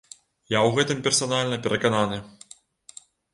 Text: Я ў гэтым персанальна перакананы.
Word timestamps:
Я 0.53 0.59
ў 0.61 0.69
гэтым 0.77 1.03
персанальна 1.07 1.59
перакананы. 1.67 2.19